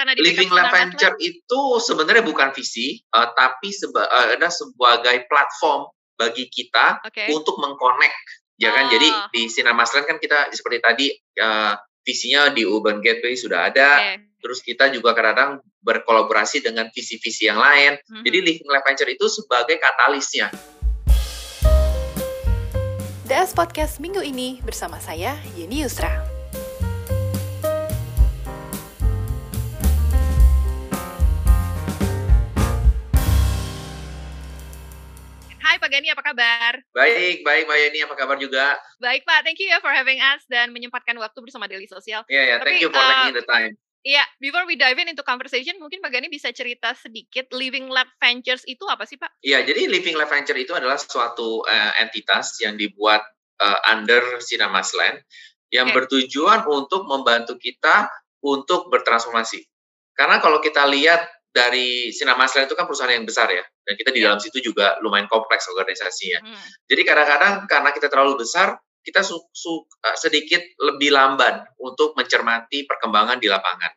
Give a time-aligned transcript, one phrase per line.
[0.00, 5.28] karena di Living Lab Venture itu sebenarnya bukan visi, uh, tapi seba uh, ada sebagai
[5.28, 7.28] platform bagi kita okay.
[7.28, 8.12] untuk mengkonek,
[8.56, 8.88] ya kan?
[8.88, 8.90] Oh.
[8.96, 11.06] Jadi di Sinar Masland kan kita seperti tadi
[11.44, 13.88] uh, visinya di Urban Gateway sudah ada.
[14.00, 14.16] Okay.
[14.40, 18.00] Terus kita juga kadang-kadang berkolaborasi dengan visi-visi yang lain.
[18.00, 18.24] Mm-hmm.
[18.24, 20.48] Jadi Living Lab Venture itu sebagai katalisnya.
[23.28, 26.29] DS Podcast minggu ini bersama saya Yeni Yusra.
[35.90, 36.72] Pak Gani, apa kabar?
[36.94, 38.78] Baik, baik Mbak Yeni, apa kabar juga?
[39.02, 42.22] Baik Pak, thank you ya for having us dan menyempatkan waktu bersama Daily Sosial.
[42.30, 43.74] Iya, yeah, yeah, thank you for uh, taking the time.
[44.06, 47.90] Iya, yeah, before we dive in into conversation, mungkin Pak Gani bisa cerita sedikit Living
[47.90, 49.42] Lab Ventures itu apa sih Pak?
[49.42, 53.26] Iya, yeah, jadi Living Lab Venture itu adalah suatu uh, entitas yang dibuat
[53.58, 55.26] uh, under Sinamasland
[55.74, 56.06] yang okay.
[56.06, 58.06] bertujuan untuk membantu kita
[58.46, 59.66] untuk bertransformasi.
[60.14, 64.22] Karena kalau kita lihat dari Sinamasland itu kan perusahaan yang besar ya, dan kita di
[64.22, 64.30] iya.
[64.30, 66.46] dalam situ juga lumayan kompleks organisasinya.
[66.46, 66.66] Hmm.
[66.86, 72.86] Jadi kadang-kadang karena kita terlalu besar, kita su su uh, sedikit lebih lamban untuk mencermati
[72.86, 73.92] perkembangan di lapangan.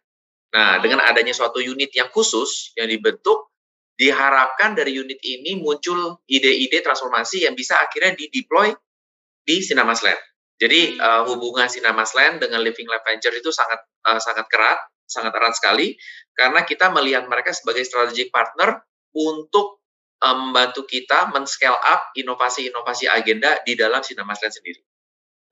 [0.54, 0.82] Nah, oh.
[0.82, 3.54] dengan adanya suatu unit yang khusus yang dibentuk,
[3.98, 8.74] diharapkan dari unit ini muncul ide-ide transformasi yang bisa akhirnya di-deploy
[9.46, 10.18] di Sinamasland.
[10.58, 11.02] Jadi hmm.
[11.02, 13.78] uh, hubungan Sinamasland dengan Living Lab Venture itu sangat
[14.10, 15.96] uh, sangat kerat, sangat erat sekali
[16.34, 18.82] karena kita melihat mereka sebagai strategic partner
[19.14, 19.84] untuk
[20.24, 24.80] membantu kita men-scale up inovasi-inovasi agenda di dalam Sinar Maslen sendiri.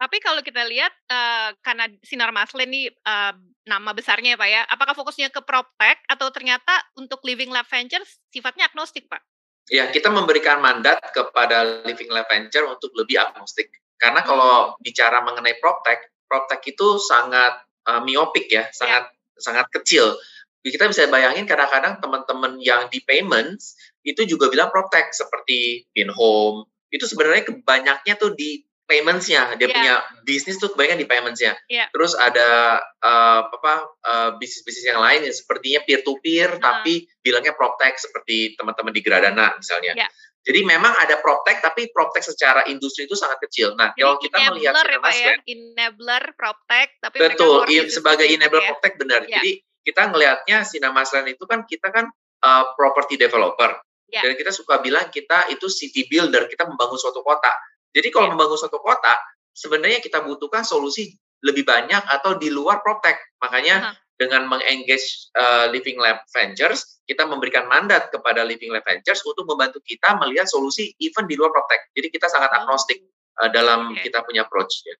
[0.02, 3.36] Tapi kalau kita lihat uh, karena Sinar Maslen ini uh,
[3.70, 8.18] nama besarnya ya Pak ya, apakah fokusnya ke PropTech atau ternyata untuk Living Lab Ventures
[8.34, 9.22] sifatnya agnostik Pak?
[9.70, 13.70] Ya, kita memberikan mandat kepada Living Lab Venture untuk lebih agnostik.
[14.02, 14.82] Karena kalau hmm.
[14.82, 19.21] bicara mengenai PropTech, PropTech itu sangat uh, miopik ya, sangat yeah.
[19.42, 20.16] Sangat kecil
[20.62, 23.74] kita bisa bayangin kadang-kadang teman-teman yang di payments
[24.06, 29.74] itu juga bilang protect seperti in home itu sebenarnya kebanyaknya tuh di paymentsnya dia yeah.
[29.74, 29.96] punya
[30.28, 31.88] bisnis tuh kebanyakan di paymentsnya yeah.
[31.96, 33.74] terus ada uh, apa
[34.04, 36.60] uh, bisnis-bisnis yang lain yang sepertinya peer to peer uh.
[36.60, 40.12] tapi bilangnya protect seperti teman-teman di Gradana misalnya yeah.
[40.42, 43.78] Jadi memang ada proptech, tapi proptech secara industri itu sangat kecil.
[43.78, 45.34] Nah, Jadi kalau kita melihat ya, Pak ya?
[45.46, 48.70] enabler proptech, tapi betul, in, sebagai enabler ya?
[48.74, 49.22] proptech benar.
[49.30, 49.38] Yeah.
[49.38, 49.52] Jadi
[49.86, 52.10] kita ngelihatnya Sinamasland itu kan kita kan
[52.42, 53.78] uh, property developer.
[54.10, 54.26] Yeah.
[54.26, 57.54] Dan kita suka bilang kita itu city builder, kita membangun suatu kota.
[57.94, 58.34] Jadi kalau yeah.
[58.34, 59.14] membangun suatu kota,
[59.54, 61.14] sebenarnya kita butuhkan solusi
[61.46, 63.38] lebih banyak atau di luar PropTech.
[63.46, 63.96] Makanya uh -huh.
[64.22, 69.82] Dengan mengengage uh, Living Lab Ventures, kita memberikan mandat kepada Living Lab Ventures untuk membantu
[69.82, 71.90] kita melihat solusi even di luar PropTech.
[71.98, 73.02] Jadi kita sangat agnostik
[73.42, 74.14] uh, dalam okay.
[74.14, 74.86] kita punya approach.
[74.86, 74.94] Ya.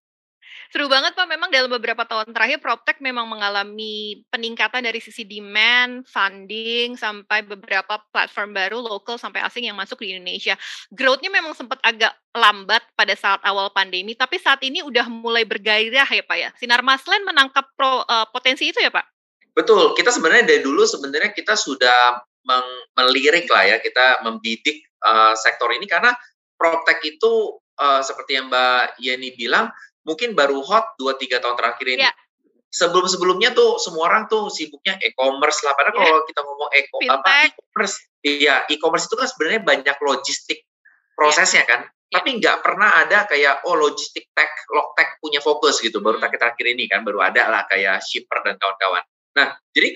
[0.72, 6.08] Seru banget Pak, memang dalam beberapa tahun terakhir PropTech memang mengalami peningkatan dari sisi demand,
[6.08, 10.56] funding, sampai beberapa platform baru lokal sampai asing yang masuk di Indonesia.
[10.96, 16.08] Growth-nya memang sempat agak lambat pada saat awal pandemi, tapi saat ini udah mulai bergairah
[16.08, 16.50] ya Pak ya.
[16.56, 19.11] Sinar Maslen menangkap pro, uh, potensi itu ya Pak?
[19.52, 22.24] Betul, kita sebenarnya dari dulu sebenarnya kita sudah
[22.98, 26.16] melirik lah ya, kita membidik uh, sektor ini karena
[26.56, 29.74] PropTech itu uh, seperti yang Mbak Yeni bilang,
[30.06, 32.06] mungkin baru hot 2-3 tahun terakhir ini.
[32.06, 32.16] Yeah.
[32.72, 35.76] Sebelum-sebelumnya tuh semua orang tuh sibuknya e-commerce lah.
[35.76, 36.06] Padahal yeah.
[36.08, 40.64] kalau kita ngomong e-commerce, iya e-commerce itu kan sebenarnya banyak logistik
[41.12, 41.70] prosesnya yeah.
[41.70, 41.82] kan.
[41.84, 42.16] Yeah.
[42.22, 46.00] Tapi nggak pernah ada kayak oh logistik tech, log tech punya fokus gitu.
[46.00, 46.24] Baru hmm.
[46.24, 49.04] terakhir-terakhir ini kan baru ada lah kayak shipper dan kawan-kawan.
[49.38, 49.96] Nah jadi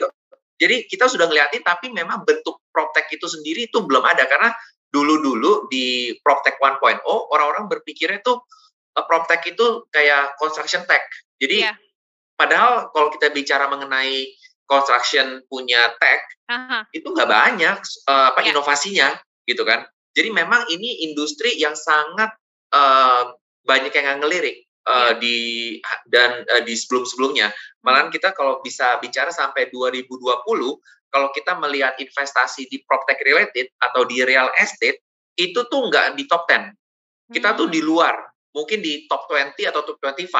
[0.55, 4.55] jadi kita sudah ngeliatin tapi memang bentuk PropTech itu sendiri itu belum ada karena
[4.91, 8.47] dulu-dulu di PropTech 1.0 orang-orang berpikirnya tuh
[8.95, 11.03] PropTech itu kayak construction tech.
[11.35, 11.75] Jadi yeah.
[12.39, 14.31] padahal kalau kita bicara mengenai
[14.65, 16.87] construction punya tech uh-huh.
[16.95, 18.51] itu nggak banyak uh, apa yeah.
[18.55, 19.09] inovasinya
[19.43, 19.83] gitu kan.
[20.15, 22.31] Jadi memang ini industri yang sangat
[22.71, 23.35] uh,
[23.67, 27.51] banyak yang ngelirik uh, di dan uh, di sebelum-sebelumnya.
[27.85, 30.21] Malahan kita kalau bisa bicara sampai 2020
[31.13, 34.99] kalau kita melihat investasi di PropTech related atau di real estate
[35.39, 36.75] itu tuh nggak di top 10.
[37.31, 37.57] Kita hmm.
[37.59, 38.15] tuh di luar
[38.55, 40.31] mungkin di top 20 atau top 25.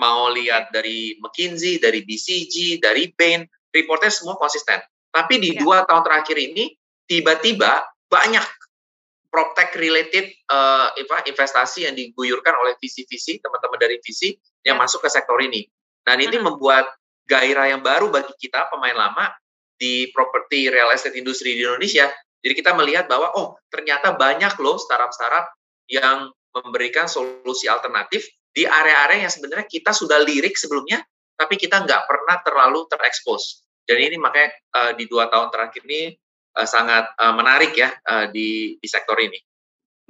[0.00, 4.80] Mau lihat dari McKinsey, dari BCG, dari Bain, reportnya semua konsisten.
[5.12, 5.60] Tapi di ya.
[5.60, 6.72] dua tahun terakhir ini,
[7.04, 8.42] tiba-tiba banyak
[9.30, 10.90] proptech related uh,
[11.24, 14.34] investasi yang diguyurkan oleh visi-visi teman-teman dari visi
[14.66, 14.82] yang ya.
[14.82, 15.64] masuk ke sektor ini.
[16.02, 16.50] Dan ini -huh.
[16.50, 16.90] membuat
[17.30, 19.30] gairah yang baru bagi kita pemain lama
[19.78, 22.10] di properti real estate industri di Indonesia.
[22.42, 25.54] Jadi kita melihat bahwa oh ternyata banyak loh startup-startup
[25.86, 30.98] yang memberikan solusi alternatif di area-area yang sebenarnya kita sudah lirik sebelumnya,
[31.38, 33.62] tapi kita nggak pernah terlalu terekspos.
[33.86, 36.18] Jadi ini makanya uh, di dua tahun terakhir ini
[36.56, 39.38] uh, sangat uh, menarik ya uh, di di sektor ini.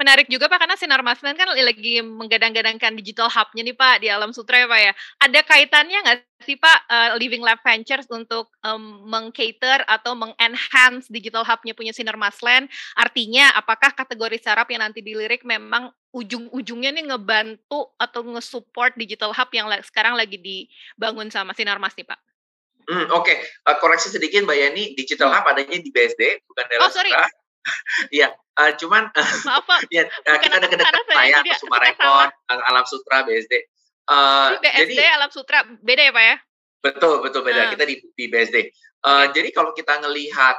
[0.01, 4.33] Menarik juga Pak, karena Sinar Maslen kan lagi menggadang-gadangkan digital hub-nya nih Pak, di Alam
[4.33, 4.93] Sutra ya Pak ya.
[5.21, 11.45] Ada kaitannya nggak sih Pak, uh, Living Lab Ventures untuk um, meng-cater atau meng-enhance digital
[11.45, 12.65] hub-nya punya Sinar Maslen?
[12.97, 19.53] Artinya, apakah kategori startup yang nanti dilirik memang ujung-ujungnya nih ngebantu atau nge-support digital hub
[19.53, 22.30] yang sekarang lagi dibangun sama Sinar Mas nih Pak?
[22.89, 23.37] Hmm, Oke, okay.
[23.69, 27.13] uh, koreksi sedikit Mbak Yani, digital hub adanya di BSD, bukan di Alam oh, sorry.
[28.09, 29.13] Iya, uh, cuman
[29.47, 29.93] maaf Pak.
[29.93, 33.69] ya, uh, kita ada kedekatan Pak ya, Sumarekon, Alam Sutra, BSD.
[34.09, 36.37] Uh, BSD, jadi, Alam Sutra beda ya Pak ya?
[36.81, 37.69] Betul, betul beda.
[37.69, 37.71] Uh.
[37.77, 38.57] Kita di, di BSD.
[39.05, 39.37] Uh, okay.
[39.37, 40.57] Jadi kalau kita ngelihat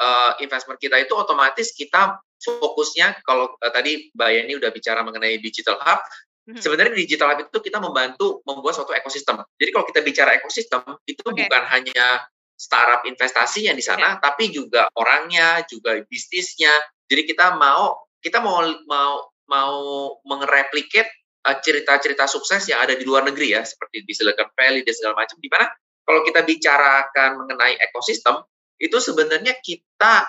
[0.00, 5.38] uh, investment kita itu otomatis kita fokusnya kalau uh, tadi Mbak Yani udah bicara mengenai
[5.40, 6.31] digital hub, hmm.
[6.46, 9.38] Sebenarnya digital hub itu kita membantu membuat suatu ekosistem.
[9.58, 11.46] Jadi kalau kita bicara ekosistem itu okay.
[11.46, 12.26] bukan hanya
[12.58, 14.22] startup investasinya di sana, yeah.
[14.22, 16.70] tapi juga orangnya, juga bisnisnya.
[17.06, 19.12] Jadi kita mau kita mau mau
[19.50, 19.76] mau
[20.22, 21.10] mengreplikate
[21.46, 25.26] uh, cerita-cerita sukses yang ada di luar negeri ya, seperti di Silicon Valley dan segala
[25.26, 25.38] macam.
[25.42, 25.66] Di mana
[26.02, 28.42] kalau kita bicarakan mengenai ekosistem,
[28.78, 30.26] itu sebenarnya kita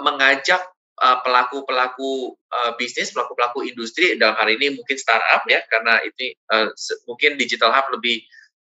[0.00, 0.60] mengajak
[1.02, 6.70] pelaku-pelaku uh, bisnis, pelaku-pelaku industri dalam hal ini mungkin startup ya, karena ini uh,
[7.10, 8.22] mungkin digital hub lebih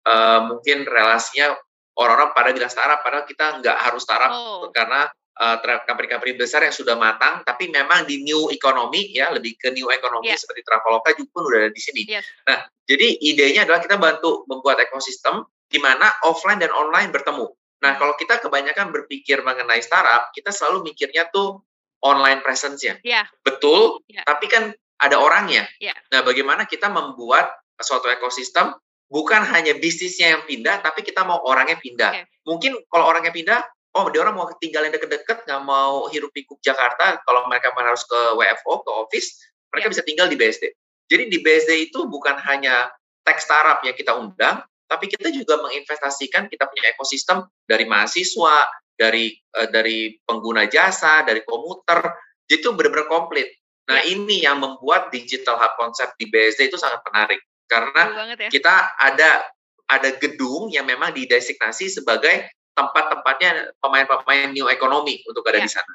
[0.09, 1.53] uh, mungkin relasinya
[2.01, 4.73] orang-orang pada bilang startup, padahal kita nggak harus startup oh.
[4.73, 9.69] karena uh, company-company besar yang sudah matang, tapi memang di new economy ya, lebih ke
[9.69, 10.41] new economy yeah.
[10.41, 12.03] seperti Traveloka juga pun udah ada di sini.
[12.09, 12.25] Yes.
[12.49, 17.45] Nah, jadi idenya adalah kita bantu membuat ekosistem di mana offline dan online bertemu.
[17.85, 17.99] Nah, hmm.
[18.01, 21.61] kalau kita kebanyakan berpikir mengenai startup, kita selalu mikirnya tuh
[22.03, 22.99] online presence-nya.
[23.07, 23.31] Yeah.
[23.47, 24.27] Betul, yeah.
[24.27, 25.67] tapi kan ada orangnya.
[25.79, 25.97] Yeah.
[26.11, 28.75] Nah, bagaimana kita membuat suatu ekosistem
[29.11, 32.13] bukan hanya bisnisnya yang pindah, tapi kita mau orangnya pindah.
[32.13, 32.25] Okay.
[32.47, 33.61] Mungkin kalau orangnya pindah,
[33.99, 38.03] oh dia orang mau tinggal yang deket-deket, nggak mau hirup pikuk Jakarta, kalau mereka harus
[38.07, 39.37] ke WFO, ke office,
[39.75, 39.93] mereka yeah.
[39.95, 40.65] bisa tinggal di BSD.
[41.13, 42.89] Jadi di BSD itu bukan hanya
[43.23, 48.69] tech startup yang kita undang, tapi kita juga menginvestasikan kita punya ekosistem dari mahasiswa,
[49.03, 51.99] dari uh, dari pengguna jasa, dari komuter,
[52.47, 53.51] itu benar-benar komplit.
[53.91, 54.15] Nah yeah.
[54.15, 58.49] ini yang membuat digital hub konsep di BSD itu sangat menarik karena ya.
[58.53, 59.49] kita ada
[59.89, 65.67] ada gedung yang memang didesignasi sebagai tempat-tempatnya pemain-pemain new economy untuk ada ya.
[65.67, 65.93] di sana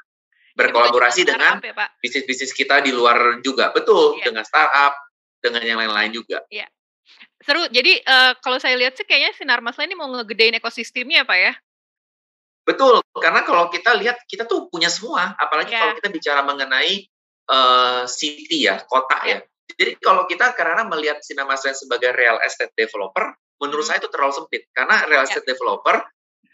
[0.58, 4.30] berkolaborasi dengan ya, bisnis-bisnis kita di luar juga betul ya.
[4.30, 4.94] dengan startup
[5.38, 6.66] dengan yang lain-lain juga ya.
[7.42, 11.38] seru jadi uh, kalau saya lihat sih kayaknya sinar masla ini mau ngegedein ekosistemnya pak
[11.38, 11.52] ya
[12.68, 15.80] betul karena kalau kita lihat kita tuh punya semua apalagi ya.
[15.80, 17.08] kalau kita bicara mengenai
[17.48, 19.40] uh, city ya kota ya,
[19.78, 23.30] jadi kalau kita karena melihat Sinema Science sebagai real estate developer,
[23.60, 23.90] menurut hmm.
[23.94, 24.62] saya itu terlalu sempit.
[24.74, 25.28] Karena real ya.
[25.28, 25.50] estate ya.
[25.52, 25.96] developer,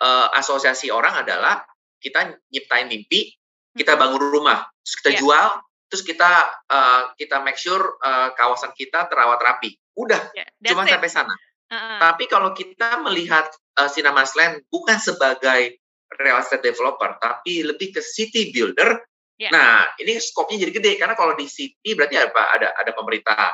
[0.04, 1.62] uh, asosiasi orang adalah
[2.02, 3.32] kita nyiptain mimpi,
[3.72, 4.00] kita hmm.
[4.04, 5.18] bangun rumah, terus kita ya.
[5.24, 5.46] jual,
[5.88, 6.30] terus kita
[6.68, 9.72] uh, kita make sure uh, kawasan kita terawat rapi.
[9.94, 10.92] Udah, yeah, cuma it.
[10.92, 11.34] sampai sana.
[11.70, 11.98] Uh-huh.
[12.02, 13.46] Tapi kalau kita melihat
[13.80, 15.80] uh, Cinema Land bukan sebagai
[16.18, 19.02] real estate developer, tapi lebih ke city builder,
[19.34, 19.50] Yeah.
[19.50, 22.54] Nah, ini skopnya jadi gede karena kalau di city berarti apa?
[22.54, 23.50] Ada ada pemerintah,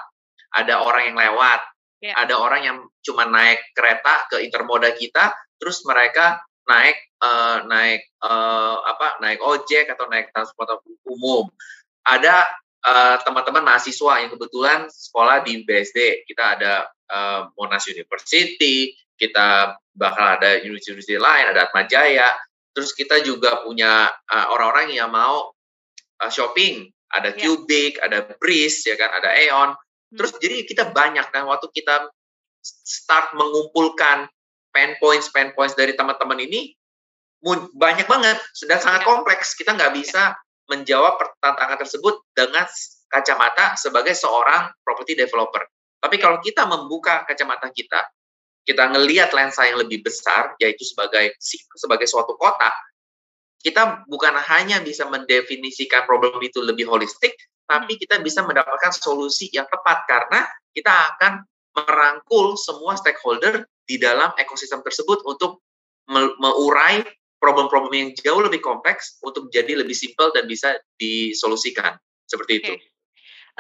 [0.53, 1.61] ada orang yang lewat,
[2.05, 2.21] yeah.
[2.21, 8.77] ada orang yang cuma naik kereta ke intermoda kita, terus mereka naik uh, naik uh,
[8.85, 9.25] apa?
[9.25, 11.49] naik ojek atau naik transportasi umum.
[12.05, 12.45] Ada
[12.85, 16.29] uh, teman-teman mahasiswa yang kebetulan sekolah di BSD.
[16.29, 22.37] Kita ada uh, Monash University, kita bakal ada university lain, ada Atmajaya.
[22.71, 25.51] Terus kita juga punya orang-orang uh, yang mau
[26.23, 27.39] uh, shopping, ada yeah.
[27.43, 29.75] Cubic, ada Breeze, ya kan, ada Aeon.
[29.75, 30.17] Hmm.
[30.17, 32.11] Terus jadi kita banyak kan waktu kita
[32.63, 34.29] start mengumpulkan
[34.71, 36.75] pain points pain points dari teman-teman ini
[37.75, 39.07] banyak banget sudah sangat ya.
[39.09, 40.37] kompleks kita nggak bisa
[40.71, 42.69] menjawab tantangan tersebut dengan
[43.11, 45.65] kacamata sebagai seorang property developer
[45.99, 48.07] tapi kalau kita membuka kacamata kita
[48.65, 51.35] kita ngelihat lensa yang lebih besar yaitu sebagai
[51.77, 52.71] sebagai suatu kota
[53.61, 57.37] kita bukan hanya bisa mendefinisikan problem itu lebih holistik,
[57.69, 61.45] tapi kita bisa mendapatkan solusi yang tepat karena kita akan
[61.77, 65.61] merangkul semua stakeholder di dalam ekosistem tersebut untuk
[66.11, 67.05] meurai
[67.39, 71.95] problem-problem yang jauh lebih kompleks untuk menjadi lebih simpel dan bisa disolusikan
[72.27, 72.77] seperti okay.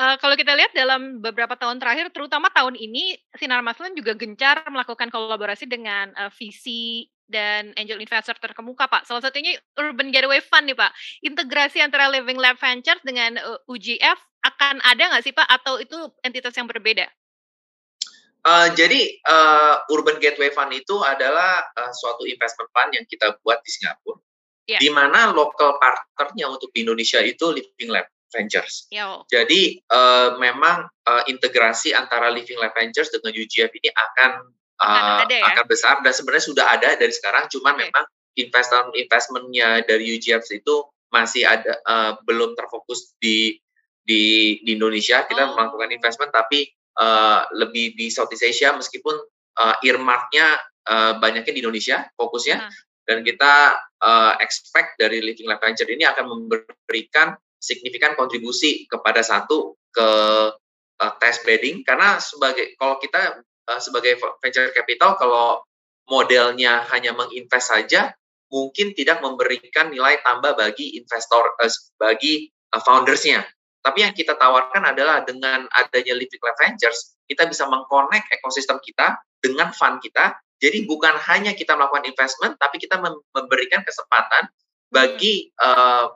[0.01, 4.65] Uh, kalau kita lihat dalam beberapa tahun terakhir, terutama tahun ini, Sinar Maslen juga gencar
[4.73, 9.05] melakukan kolaborasi dengan uh, visi dan angel investor terkemuka, Pak.
[9.05, 10.97] Salah satunya Urban Getaway Fund nih, Pak.
[11.21, 15.45] Integrasi antara Living Lab Ventures dengan uh, UGF akan ada nggak sih, Pak?
[15.53, 17.05] Atau itu entitas yang berbeda?
[18.41, 23.61] Uh, jadi uh, Urban Gateway Fund itu adalah uh, suatu investment fund yang kita buat
[23.61, 24.17] di Singapura,
[24.65, 24.81] yeah.
[24.81, 28.87] di mana local partnernya untuk di Indonesia itu Living Lab Ventures.
[28.89, 29.27] Yo.
[29.27, 34.31] Jadi uh, memang uh, integrasi antara Living Lab Ventures dengan UGF ini akan
[34.81, 35.45] uh, ada ya?
[35.55, 37.83] akan besar dan sebenarnya sudah ada dari sekarang, cuman okay.
[37.91, 38.05] memang
[38.39, 40.75] investment investmentnya dari UGF itu
[41.11, 43.59] masih ada uh, belum terfokus di
[44.07, 45.27] di, di Indonesia.
[45.27, 45.59] Kita oh.
[45.59, 49.15] melakukan investment tapi uh, lebih di Southeast Asia meskipun
[49.59, 50.59] uh, earmarknya
[50.89, 52.73] uh, banyaknya di Indonesia fokusnya uh.
[53.05, 59.77] dan kita uh, expect dari Living Lab Venture ini akan memberikan signifikan kontribusi kepada satu
[59.93, 60.09] ke
[60.99, 65.61] uh, test bedding karena sebagai kalau kita uh, sebagai venture capital kalau
[66.09, 68.11] modelnya hanya menginvest saja
[68.51, 73.45] mungkin tidak memberikan nilai tambah bagi investor uh, bagi uh, foundersnya
[73.81, 79.17] tapi yang kita tawarkan adalah dengan adanya Living Lab Ventures, kita bisa mengkonek ekosistem kita
[79.41, 80.37] dengan fund kita.
[80.61, 83.01] Jadi bukan hanya kita melakukan investment, tapi kita
[83.33, 84.53] memberikan kesempatan
[84.93, 86.13] bagi uh,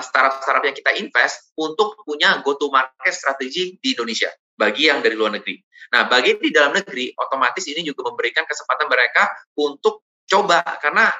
[0.00, 5.34] startup-startup yang kita invest untuk punya go-to market strategi di Indonesia bagi yang dari luar
[5.34, 5.58] negeri.
[5.92, 11.10] Nah, bagi di dalam negeri, otomatis ini juga memberikan kesempatan mereka untuk coba karena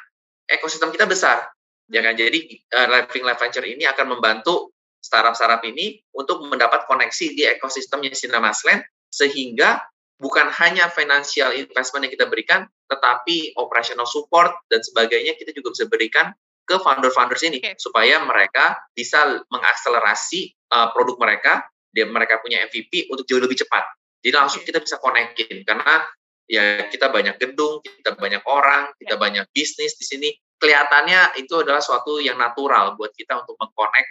[0.49, 1.51] ekosistem kita besar,
[1.91, 2.17] ya kan?
[2.17, 4.73] Jadi uh, Living Lab Venture ini akan membantu
[5.05, 8.81] startup-startup ini untuk mendapat koneksi di ekosistemnya Cinemasland
[9.13, 9.85] sehingga
[10.17, 15.85] bukan hanya financial investment yang kita berikan, tetapi operational support dan sebagainya kita juga bisa
[15.91, 16.33] berikan
[16.65, 17.77] ke founder-founders ini okay.
[17.77, 23.85] supaya mereka bisa mengakselerasi uh, produk mereka, dia mereka punya MVP untuk jauh lebih cepat.
[24.25, 26.01] Jadi langsung kita bisa konekin karena
[26.49, 30.29] ya kita banyak gedung, kita banyak orang, kita banyak bisnis di sini.
[30.57, 34.07] Kelihatannya itu adalah suatu yang natural buat kita untuk mengkonek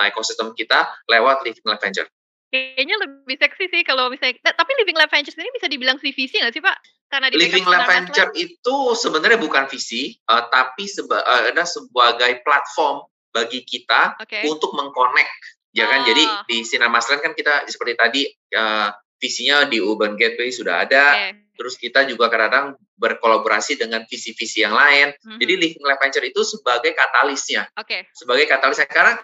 [0.00, 2.08] uh, ekosistem kita lewat Living Lab Venture.
[2.48, 6.54] Kayaknya lebih seksi sih kalau misalnya, tapi Living Lab Venture ini bisa dibilang CVC nggak
[6.56, 6.76] sih Pak?
[7.08, 12.44] Karena di Living Lab Venture itu sebenarnya bukan visi, uh, tapi seba, uh, ada sebagai
[12.44, 14.44] platform bagi kita okay.
[14.44, 15.28] untuk mengkonek,
[15.72, 16.04] ya kan?
[16.04, 16.06] Oh.
[16.12, 18.22] Jadi di Sinamasland kan kita seperti tadi
[18.56, 21.04] uh, visinya di Urban Gateway sudah ada.
[21.16, 21.32] Okay.
[21.58, 25.10] Terus kita juga kadang-kadang berkolaborasi dengan visi-visi yang lain.
[25.10, 25.38] Mm -hmm.
[25.42, 27.66] Jadi Living Lab Venture itu sebagai katalisnya.
[27.74, 28.06] Okay.
[28.14, 28.86] Sebagai katalisnya.
[28.86, 29.18] Karena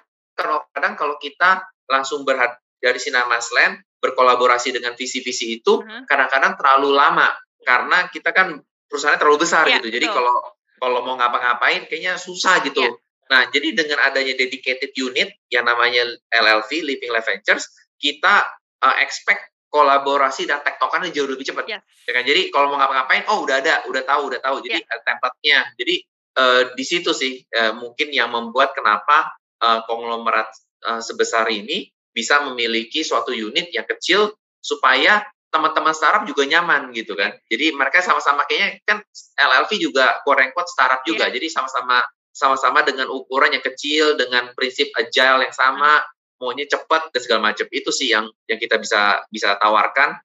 [0.74, 6.04] kadang kalau kita langsung berhad dari Sinamas Land berkolaborasi dengan visi-visi itu uh-huh.
[6.04, 7.32] kadang-kadang terlalu lama
[7.64, 9.90] karena kita kan perusahaannya terlalu besar yeah, gitu.
[9.90, 12.84] Jadi kalau kalau mau ngapa-ngapain kayaknya susah gitu.
[12.84, 12.94] Yeah.
[13.24, 18.44] Nah, jadi dengan adanya dedicated unit yang namanya LLV Living Life Ventures, kita
[18.84, 21.64] uh, expect kolaborasi dan tektokan jauh lebih cepat.
[21.66, 21.82] Yeah.
[22.06, 22.22] Ya kan?
[22.28, 24.56] Jadi kalau mau ngapa-ngapain, oh udah ada, udah tahu, udah tahu.
[24.62, 25.02] Jadi yeah.
[25.02, 25.58] template-nya.
[25.80, 25.94] Jadi
[26.38, 30.52] uh, di situ sih uh, mungkin yang membuat kenapa uh, konglomerat
[30.86, 34.30] uh, sebesar ini bisa memiliki suatu unit yang kecil
[34.62, 37.30] supaya teman-teman startup juga nyaman gitu kan.
[37.46, 38.98] Jadi mereka sama-sama kayaknya kan
[39.38, 41.30] LLV juga quote unquote startup juga.
[41.30, 41.38] Yeah.
[41.38, 42.02] Jadi sama-sama
[42.34, 46.42] sama-sama dengan ukuran yang kecil dengan prinsip agile yang sama, hmm.
[46.42, 47.70] maunya cepat dan segala macam.
[47.70, 50.18] Itu sih yang yang kita bisa bisa tawarkan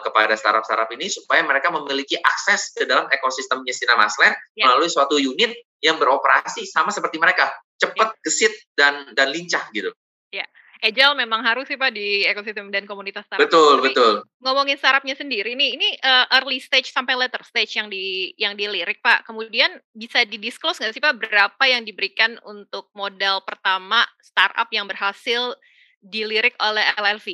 [0.00, 4.68] kepada startup-startup ini supaya mereka memiliki akses ke dalam ekosistemnya Sinamasland yeah.
[4.68, 5.52] melalui suatu unit
[5.84, 8.20] yang beroperasi sama seperti mereka, cepat, yeah.
[8.24, 9.92] gesit dan dan lincah gitu.
[10.32, 10.48] Ya, yeah.
[10.82, 13.46] Agile memang harus sih Pak di ekosistem dan komunitas startup.
[13.46, 14.14] Betul, Tapi, betul.
[14.42, 19.02] Ngomongin startupnya sendiri nih, ini uh, early stage sampai later stage yang di yang dilirik
[19.02, 19.26] Pak.
[19.26, 25.54] Kemudian bisa didisclose nggak sih Pak berapa yang diberikan untuk modal pertama startup yang berhasil
[25.98, 27.26] dilirik oleh LLV?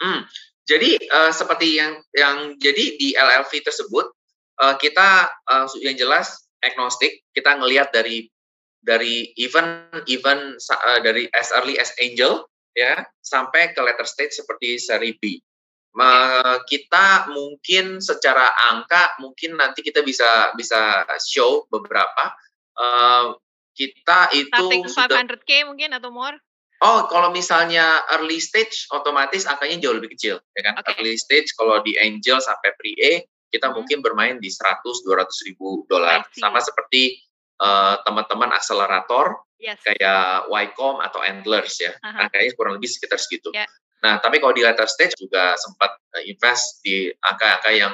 [0.00, 0.24] Hmm,
[0.64, 4.06] jadi uh, seperti yang yang jadi di LLV tersebut
[4.62, 8.30] uh, kita uh, yang jelas agnostik, kita ngelihat dari
[8.80, 14.78] dari even even uh, dari as early as angel ya sampai ke letter stage seperti
[14.78, 15.38] seri B.
[15.90, 22.30] Ma, kita mungkin secara angka mungkin nanti kita bisa bisa show beberapa
[22.78, 23.34] uh,
[23.74, 26.38] kita itu Starting 500k mungkin atau more
[26.80, 30.80] Oh, kalau misalnya early stage, otomatis angkanya jauh lebih kecil, ya kan?
[30.80, 30.96] Okay.
[30.96, 33.20] Early stage kalau di Angel sampai Pre-A,
[33.52, 33.74] kita hmm.
[33.76, 36.24] mungkin bermain di 100-200 ribu dolar.
[36.32, 37.20] Sama seperti
[37.60, 39.78] uh, teman-teman akselerator, yes.
[39.84, 41.92] kayak Ycom atau Endlers ya.
[42.00, 42.20] Uh -huh.
[42.26, 43.52] Angkanya kurang lebih sekitar segitu.
[43.52, 43.68] Yeah.
[44.00, 47.92] Nah, tapi kalau di later stage juga sempat uh, invest di angka-angka yang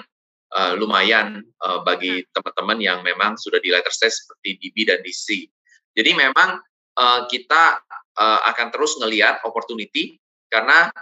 [0.54, 5.50] uh, lumayan uh, bagi teman-teman yang memang sudah di later stage seperti DB dan DC.
[5.98, 6.62] Jadi memang
[6.94, 7.82] uh, kita
[8.16, 10.94] uh, akan terus ngelihat opportunity karena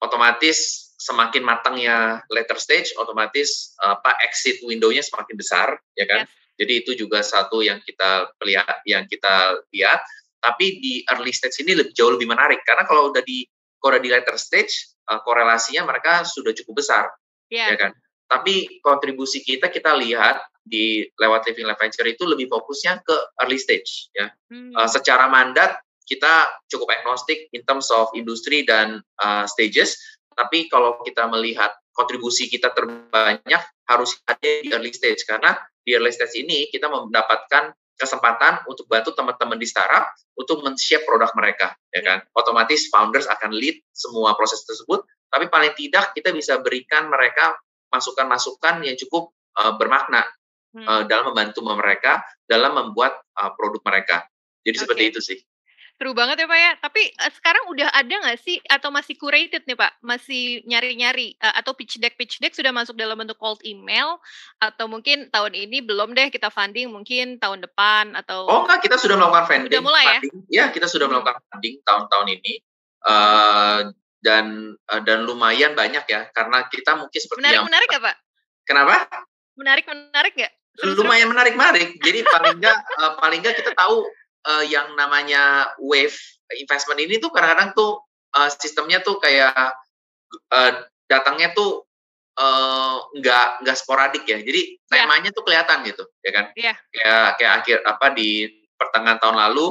[0.00, 6.24] otomatis semakin matangnya later stage, otomatis apa exit window-nya semakin besar, ya kan?
[6.24, 6.45] Yes.
[6.56, 10.00] Jadi itu juga satu yang kita lihat, yang kita lihat.
[10.40, 13.44] Tapi di early stage ini lebih jauh lebih menarik karena kalau udah di
[13.80, 17.04] kalau di later stage uh, korelasinya mereka sudah cukup besar,
[17.52, 17.72] yeah.
[17.72, 17.92] ya kan?
[18.26, 23.58] Tapi kontribusi kita kita lihat di lewat Living Life Venture itu lebih fokusnya ke early
[23.58, 24.32] stage ya.
[24.50, 24.74] Hmm.
[24.74, 29.98] Uh, secara mandat kita cukup agnostik in terms of industri dan uh, stages,
[30.34, 35.56] tapi kalau kita melihat kontribusi kita terbanyak harus ada di early stage karena
[35.86, 41.32] di early stage ini kita mendapatkan kesempatan untuk bantu teman-teman di startup untuk men-shape produk
[41.32, 42.20] mereka, ya kan?
[42.36, 47.56] Otomatis founders akan lead semua proses tersebut, tapi paling tidak kita bisa berikan mereka
[47.88, 50.28] masukan-masukan yang cukup uh, bermakna
[50.76, 50.84] hmm.
[50.84, 54.28] uh, dalam membantu mereka dalam membuat uh, produk mereka.
[54.60, 54.82] Jadi okay.
[54.84, 55.38] seperti itu sih.
[55.96, 56.72] Seru banget ya Pak ya.
[56.76, 60.04] Tapi uh, sekarang udah ada nggak sih atau masih curated nih Pak?
[60.04, 64.20] Masih nyari-nyari uh, atau pitch deck pitch deck sudah masuk dalam bentuk cold email
[64.60, 69.00] atau mungkin tahun ini belum deh kita funding mungkin tahun depan atau Oh enggak, kita
[69.00, 69.72] sudah melakukan funding.
[69.72, 70.36] Sudah mulai funding.
[70.52, 70.68] ya?
[70.68, 71.16] Ya, kita sudah hmm.
[71.16, 72.52] melakukan funding tahun-tahun ini.
[73.06, 73.94] Uh,
[74.26, 78.16] dan uh, dan lumayan banyak ya karena kita mungkin seperti menarik, yang menarik ya Pak?
[78.66, 78.94] Kenapa?
[79.54, 80.52] Menarik menarik nggak?
[80.98, 81.88] Lumayan menarik menarik.
[82.02, 84.02] Jadi paling nggak uh, paling nggak kita tahu
[84.46, 86.16] uh, yang namanya wave
[86.54, 88.00] investment ini tuh kadang-kadang tuh
[88.38, 89.74] uh, sistemnya tuh kayak
[90.54, 90.72] uh,
[91.10, 91.84] datangnya tuh
[93.16, 94.38] nggak uh, nggak sporadik ya.
[94.38, 95.08] Jadi yeah.
[95.08, 96.44] temanya tuh kelihatan gitu, ya kan?
[96.54, 96.76] Yeah.
[96.92, 98.30] Kayak kayak akhir apa di
[98.76, 99.66] pertengahan tahun lalu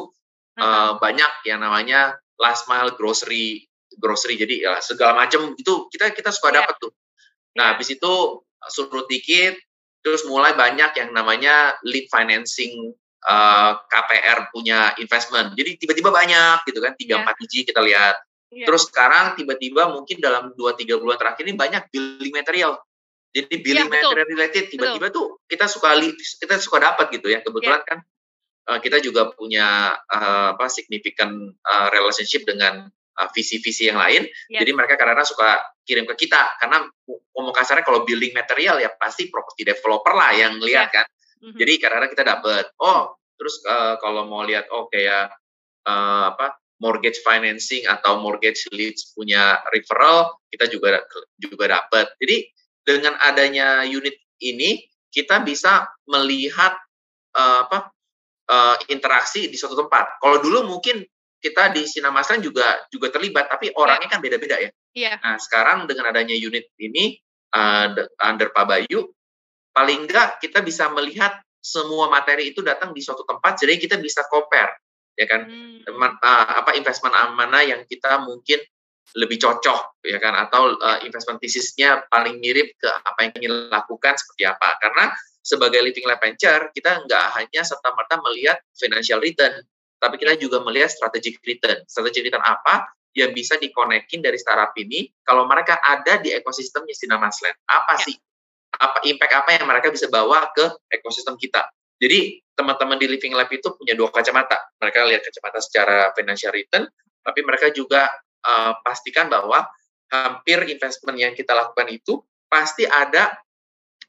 [0.58, 6.12] uh, uh, banyak yang namanya last mile grocery grocery jadi ya segala macam itu kita
[6.12, 6.58] kita suka yeah.
[6.66, 6.92] dapat tuh.
[7.56, 7.68] Nah, yeah.
[7.78, 8.14] habis itu
[8.66, 9.56] surut dikit
[10.02, 12.94] terus mulai banyak yang namanya lead financing
[13.26, 15.58] uh, eh, KPR punya investment.
[15.58, 17.26] Jadi tiba-tiba banyak gitu kan, 3 yeah.
[17.26, 18.16] 4 biji kita lihat.
[18.54, 18.68] Yeah.
[18.70, 22.80] Terus sekarang tiba-tiba mungkin dalam 2 3 bulan terakhir ini banyak building material.
[23.36, 27.44] Jadi iya, building yeah, material related tiba-tiba tuh kita suka kita suka dapat gitu ya.
[27.44, 27.90] Kebetulan yeah.
[27.90, 28.00] kan
[28.72, 32.88] uh, kita juga punya uh, apa significant uh, relationship dengan
[33.32, 34.28] visi-visi yang lain.
[34.52, 34.64] Yeah.
[34.64, 36.84] Jadi mereka karena suka kirim ke kita karena
[37.36, 41.04] ngomong kasarnya kalau building material ya pasti property developer lah yang lihat yeah.
[41.04, 41.06] kan.
[41.42, 41.58] Mm-hmm.
[41.60, 45.32] Jadi kadang-kadang kita dapat, oh terus uh, kalau mau lihat oh kayak
[45.84, 51.04] uh, apa mortgage financing atau mortgage leads punya referral kita juga
[51.40, 52.12] juga dapat.
[52.20, 52.48] Jadi
[52.86, 56.76] dengan adanya unit ini kita bisa melihat
[57.36, 57.92] uh, apa
[58.52, 60.20] uh, interaksi di suatu tempat.
[60.20, 61.04] Kalau dulu mungkin
[61.40, 64.70] kita di Sinamasan juga juga terlibat, tapi orangnya kan beda-beda ya.
[64.96, 65.14] Iya.
[65.22, 67.20] Nah sekarang dengan adanya unit ini
[67.54, 67.94] uh,
[68.26, 69.12] under Pak Bayu,
[69.76, 74.24] paling enggak kita bisa melihat semua materi itu datang di suatu tempat jadi kita bisa
[74.32, 74.80] compare
[75.16, 75.48] ya kan?
[75.48, 75.82] Hmm.
[75.88, 78.60] uh, apa investment mana yang kita mungkin
[79.16, 80.36] lebih cocok ya kan?
[80.36, 84.76] Atau uh, investment thesisnya paling mirip ke apa yang ingin lakukan seperti apa.
[84.80, 89.56] Karena sebagai living life venture kita nggak hanya serta merta melihat financial return
[89.96, 91.82] tapi kita juga melihat strategic return.
[91.88, 92.86] Strategic return apa
[93.16, 98.12] yang bisa dikonekin dari startup ini kalau mereka ada di ekosistemnya Sinamasland apa ya.
[98.12, 98.16] sih
[98.76, 101.68] apa impact apa yang mereka bisa bawa ke ekosistem kita.
[101.96, 104.76] Jadi teman-teman di Living Lab itu punya dua kacamata.
[104.80, 106.84] Mereka lihat kacamata secara financial return,
[107.24, 108.12] tapi mereka juga
[108.44, 109.64] uh, pastikan bahwa
[110.12, 113.36] hampir investment yang kita lakukan itu pasti ada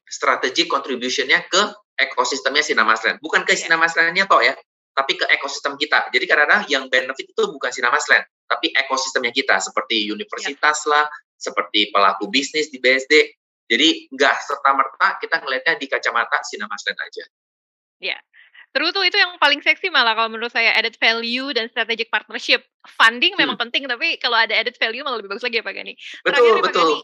[0.07, 1.63] strategi contribution-nya ke
[1.99, 3.19] ekosistemnya Sinamasland.
[3.19, 3.67] Bukan ke iya.
[3.67, 4.55] Sinamasland-nya toh ya,
[4.93, 6.13] tapi ke ekosistem kita.
[6.13, 10.91] Jadi kadang-kadang yang benefit itu bukan Sinamasland, tapi ekosistemnya kita seperti universitas ya.
[10.93, 11.05] lah,
[11.37, 13.35] seperti pelaku bisnis di BSD,
[13.67, 17.25] jadi nggak serta-merta kita ngelihatnya di kacamata Sinemasen aja.
[17.97, 18.19] Ya,
[18.77, 22.61] Terus tuh itu yang paling seksi malah kalau menurut saya added value dan strategic partnership.
[22.85, 23.41] Funding hmm.
[23.41, 25.97] memang penting tapi kalau ada added value malah lebih bagus lagi ya Pak Gani.
[25.97, 26.61] Betul, Terakhir, betul.
[26.61, 26.99] Pak Gani,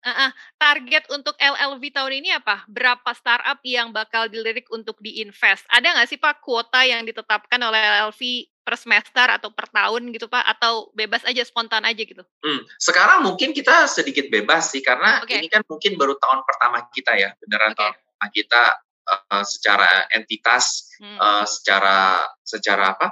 [0.00, 2.64] Uh, uh, target untuk LLV tahun ini apa?
[2.64, 5.68] Berapa startup yang bakal dilirik untuk diinvest?
[5.68, 8.20] Ada nggak sih Pak kuota yang ditetapkan oleh LLV
[8.64, 10.56] per semester atau per tahun gitu Pak?
[10.56, 12.24] Atau bebas aja, spontan aja gitu?
[12.40, 15.44] Hmm, sekarang mungkin kita sedikit bebas sih karena okay.
[15.44, 17.78] ini kan mungkin baru tahun pertama kita ya, beneran okay.
[17.84, 18.62] tahun pertama kita
[19.04, 21.18] uh, secara entitas, hmm.
[21.20, 23.08] uh, secara secara apa?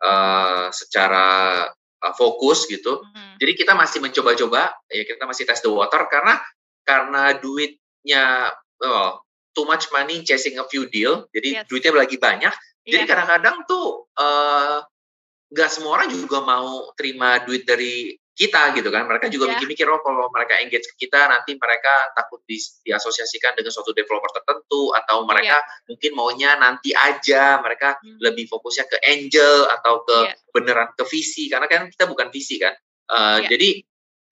[0.00, 1.26] Uh, secara
[2.04, 3.00] uh, fokus gitu.
[3.00, 3.34] Hmm.
[3.40, 6.36] Jadi kita masih mencoba-coba, ya kita masih test the water karena
[6.84, 8.52] karena duitnya
[8.84, 9.24] oh,
[9.56, 11.66] too much money chasing a few deal, jadi yes.
[11.72, 12.52] duitnya lagi banyak.
[12.84, 13.00] Yeah.
[13.00, 14.12] Jadi kadang-kadang tuh
[15.48, 19.52] nggak uh, semua orang juga mau terima duit dari kita gitu kan mereka juga yeah.
[19.54, 24.26] mikir-mikir oh kalau mereka engage ke kita nanti mereka takut di, diasosiasikan dengan suatu developer
[24.34, 25.86] tertentu atau mereka yeah.
[25.86, 28.18] mungkin maunya nanti aja mereka hmm.
[28.18, 30.34] lebih fokusnya ke angel atau ke yeah.
[30.50, 32.74] beneran ke visi karena kan kita bukan visi kan
[33.14, 33.46] uh, yeah.
[33.46, 33.70] jadi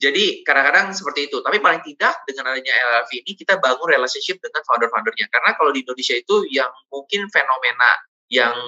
[0.02, 4.66] jadi kadang-kadang seperti itu tapi paling tidak dengan adanya LLV ini kita bangun relationship dengan
[4.66, 8.58] founder-foundernya karena kalau di Indonesia itu yang mungkin fenomena yang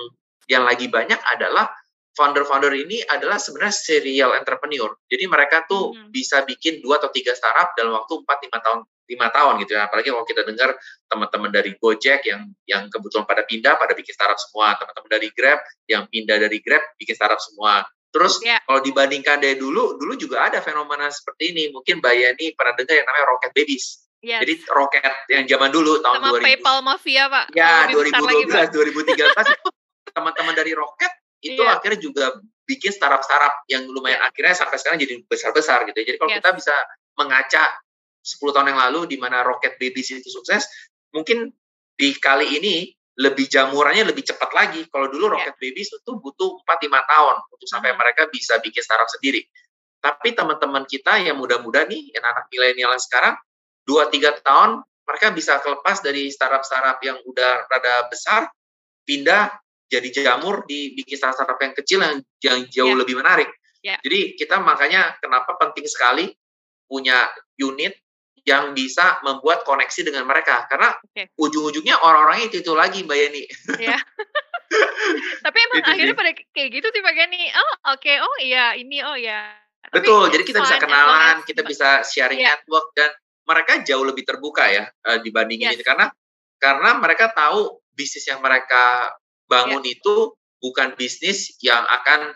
[0.47, 1.75] yang lagi banyak adalah
[2.15, 4.95] founder-founder ini adalah sebenarnya serial entrepreneur.
[5.11, 6.11] Jadi mereka tuh hmm.
[6.15, 9.87] bisa bikin dua atau tiga startup dalam waktu 4 lima tahun lima tahun gitu ya.
[9.87, 10.71] Apalagi kalau kita dengar
[11.11, 14.79] teman-teman dari Gojek yang yang kebetulan pada pindah, pada bikin startup semua.
[14.81, 17.85] Teman-teman dari Grab yang pindah dari Grab bikin startup semua.
[18.15, 18.63] Terus yeah.
[18.63, 21.65] kalau dibandingkan dari dulu, dulu juga ada fenomena seperti ini.
[21.75, 23.87] Mungkin Mbak Yani pernah dengar yang namanya Rocket Babies.
[24.25, 24.41] Yes.
[24.41, 26.49] Jadi roket yang zaman dulu tahun Sama 2000.
[26.49, 27.45] PayPal Mafia, Pak.
[27.53, 29.21] Ya, 2012, lagi, 2013
[30.17, 31.13] teman-teman dari Rocket
[31.45, 31.77] itu yeah.
[31.77, 34.29] akhirnya juga bikin startup-startup yang lumayan yeah.
[34.33, 36.01] akhirnya sampai sekarang jadi besar-besar gitu.
[36.01, 36.39] Jadi kalau yes.
[36.41, 36.75] kita bisa
[37.21, 37.65] mengaca
[38.25, 40.65] 10 tahun yang lalu di mana Rocket Babies itu sukses,
[41.13, 41.53] mungkin
[41.95, 42.89] di kali ini
[43.21, 44.81] lebih jamurannya lebih cepat lagi.
[44.89, 45.33] Kalau dulu iya.
[45.39, 45.61] Rocket yeah.
[45.61, 48.01] Babies itu butuh 4-5 tahun untuk sampai hmm.
[48.01, 49.45] mereka bisa bikin startup sendiri.
[50.01, 53.37] Tapi teman-teman kita yang muda-muda nih, yang anak milenial sekarang,
[53.89, 58.49] 2-3 tahun mereka bisa kelepas dari startup-startup yang udah rada besar,
[59.05, 59.53] pindah
[59.95, 63.01] jadi jamur di bikin startup yang kecil yang, yang jauh yeah.
[63.01, 63.49] lebih menarik.
[63.85, 63.99] Yeah.
[64.03, 66.33] Jadi kita makanya kenapa penting sekali
[66.89, 67.31] punya
[67.61, 67.95] unit
[68.45, 71.33] yang bisa membuat koneksi dengan mereka karena okay.
[71.41, 73.45] ujung-ujungnya orang-orangnya itu itu lagi mbak Yeni.
[73.81, 74.01] Yeah.
[75.45, 77.43] Tapi emang itu akhirnya pada kayak gitu sih Pak Gani.
[77.53, 78.17] Oh oke, okay.
[78.19, 79.53] oh iya ini oh ya.
[79.93, 82.57] Betul, jadi kita bisa kenalan, kita bisa sharing yeah.
[82.57, 83.13] network dan
[83.45, 85.77] mereka jauh lebih terbuka ya uh, dibandingin yes.
[85.79, 86.09] itu karena
[86.57, 89.13] karena mereka tahu bisnis yang mereka
[89.55, 89.95] bangun yeah.
[89.95, 90.15] itu
[90.59, 92.35] bukan bisnis yang akan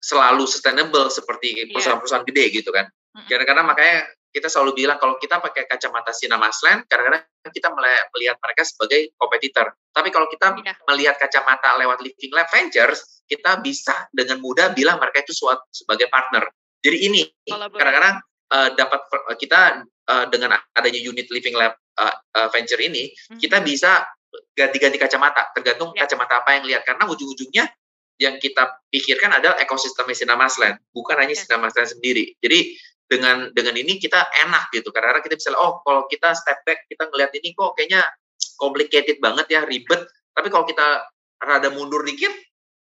[0.00, 1.64] selalu sustainable seperti iya.
[1.72, 2.88] perusahaan-perusahaan gede gitu kan.
[3.28, 7.68] Karena-karena makanya kita selalu bilang kalau kita pakai kacamata Sinamasland, kadang-kadang kita
[8.14, 9.74] melihat mereka sebagai kompetitor.
[9.90, 10.76] Tapi kalau kita yeah.
[10.86, 16.06] melihat kacamata lewat Living Lab Ventures, kita bisa dengan mudah bilang mereka itu suatu sebagai
[16.06, 16.46] partner.
[16.80, 18.22] Jadi ini kadang-kadang
[18.54, 19.00] uh, dapat
[19.36, 23.38] kita uh, dengan adanya unit Living Lab uh, uh, Venture ini, mm-hmm.
[23.42, 24.06] kita bisa
[24.54, 26.06] ganti-ganti kacamata, tergantung yeah.
[26.06, 26.82] kacamata apa yang lihat.
[26.86, 27.66] Karena ujung-ujungnya
[28.20, 31.42] yang kita pikirkan adalah ekosistem Sinamasland, bukan hanya yeah.
[31.42, 32.36] Sinamasland sendiri.
[32.38, 32.76] Jadi
[33.10, 37.10] dengan dengan ini kita enak gitu karena kita bisa oh kalau kita step back kita
[37.10, 38.06] ngelihat ini kok kayaknya
[38.54, 41.10] complicated banget ya ribet tapi kalau kita
[41.42, 42.30] rada mundur dikit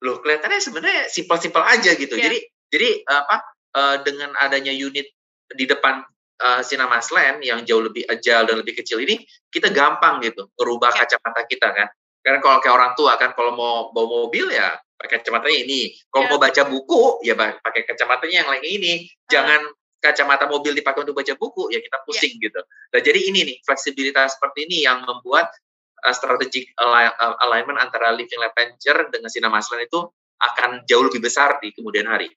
[0.04, 2.28] loh kelihatannya sebenarnya simpel-simpel aja gitu yeah.
[2.28, 3.38] jadi jadi apa
[3.72, 5.08] uh, dengan adanya unit
[5.56, 6.04] di depan
[6.42, 9.22] uh, Sinamasland yang jauh lebih agile dan lebih kecil ini
[9.54, 11.06] kita gampang gitu merubah yeah.
[11.06, 11.88] kacamata kita kan
[12.22, 16.26] karena kalau kayak orang tua kan kalau mau bawa mobil ya pakai kacamatanya ini kalau
[16.26, 16.32] yeah.
[16.34, 18.94] mau baca buku ya pakai kacamatanya yang lain ini
[19.30, 19.62] jangan
[20.02, 22.06] kacamata mobil dipakai untuk baca buku, ya kita iya.
[22.10, 22.46] pusing yeah.
[22.50, 22.62] gitu.
[22.66, 25.54] Nah, jadi ini nih, fleksibilitas seperti ini yang membuat
[26.02, 27.14] uh, strategic uh,
[27.46, 30.10] alignment antara Living Lab Venture dengan Sinamasland itu
[30.42, 32.34] akan jauh lebih besar di kemudian hari.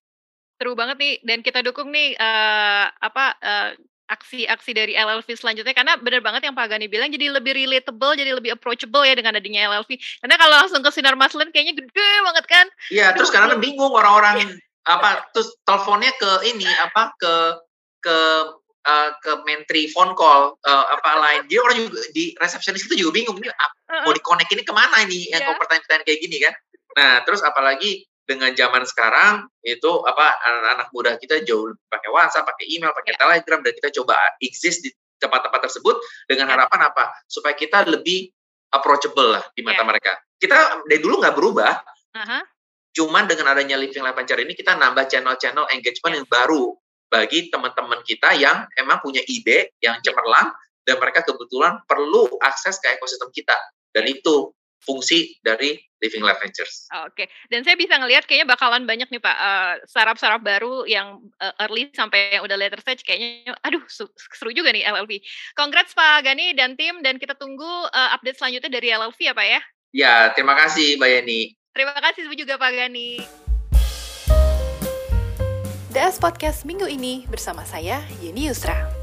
[0.60, 3.70] Seru banget nih, dan kita dukung nih uh, apa uh,
[4.04, 8.36] aksi-aksi dari LLV selanjutnya karena benar banget yang Pak Gani bilang jadi lebih relatable jadi
[8.36, 9.90] lebih approachable ya dengan adanya LLV
[10.20, 12.66] karena kalau langsung ke Sinar Maslen kayaknya gede banget kan?
[12.92, 17.34] Iya terus karena bingung orang-orang apa terus teleponnya ke ini apa ke
[18.04, 18.18] ke
[18.84, 21.48] uh, ke menteri phone call uh, apa lain.
[21.48, 23.48] Dia orang juga di resepsionis itu juga bingung ini
[24.04, 25.56] mau dikonek ini ke mana ini yang yeah.
[25.56, 26.54] pertanyaan-pertanyaan kayak gini kan?
[26.94, 32.66] Nah terus apalagi dengan zaman sekarang itu apa anak-anak muda kita jauh pakai WhatsApp, pakai
[32.72, 33.20] email, pakai yeah.
[33.20, 35.96] Telegram dan kita coba exist di tempat-tempat tersebut
[36.28, 36.56] dengan yeah.
[36.56, 37.12] harapan apa?
[37.28, 38.32] Supaya kita lebih
[38.72, 39.86] approachable lah di mata yeah.
[39.86, 40.12] mereka.
[40.40, 41.72] Kita dari dulu nggak berubah,
[42.16, 42.42] uh -huh.
[42.94, 46.78] Cuman dengan adanya Living Life Venture ini kita nambah channel-channel engagement yang baru
[47.10, 50.54] bagi teman-teman kita yang emang punya ide yang cemerlang
[50.86, 53.58] dan mereka kebetulan perlu akses ke ekosistem kita.
[53.90, 56.84] Dan itu fungsi dari Living Life Ventures.
[57.08, 57.26] Oke, okay.
[57.48, 61.88] dan saya bisa ngelihat kayaknya bakalan banyak nih Pak uh, startup-startup baru yang uh, early
[61.96, 65.12] sampai yang udah later stage kayaknya aduh seru juga nih LLV.
[65.56, 69.46] Congrats Pak Gani dan tim dan kita tunggu uh, update selanjutnya dari LLV ya Pak
[69.48, 69.60] ya.
[69.94, 71.40] Ya, terima kasih Mbak Yeni.
[71.74, 73.10] Terima kasih juga Pak Gani.
[75.94, 78.93] DS Podcast minggu ini bersama saya Yeni Yusra.